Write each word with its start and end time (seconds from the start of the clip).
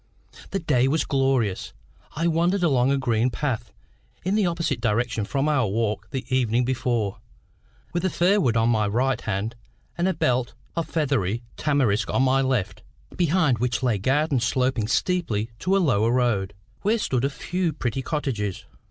The 0.49 0.57
day 0.57 0.87
was 0.87 1.05
glorious. 1.05 1.73
I 2.15 2.25
wandered 2.25 2.63
along 2.63 2.89
a 2.89 2.97
green 2.97 3.29
path, 3.29 3.71
in 4.25 4.33
the 4.33 4.47
opposite 4.47 4.81
direction 4.81 5.25
from 5.25 5.47
our 5.47 5.67
walk 5.67 6.07
the 6.09 6.25
evening 6.35 6.65
before, 6.65 7.19
with 7.93 8.03
a 8.03 8.09
fir 8.09 8.39
wood 8.39 8.57
on 8.57 8.69
my 8.69 8.87
right 8.87 9.21
hand, 9.21 9.55
and 9.95 10.07
a 10.07 10.15
belt 10.15 10.55
of 10.75 10.89
feathery 10.89 11.43
tamarisks 11.55 12.09
on 12.11 12.23
my 12.23 12.41
left, 12.41 12.81
behind 13.15 13.59
which 13.59 13.83
lay 13.83 13.99
gardens 13.99 14.43
sloping 14.43 14.87
steeply 14.87 15.51
to 15.59 15.77
a 15.77 15.77
lower 15.77 16.09
road, 16.09 16.55
where 16.81 16.97
stood 16.97 17.23
a 17.23 17.29
few 17.29 17.71
pretty 17.71 18.01
cottages. 18.01 18.65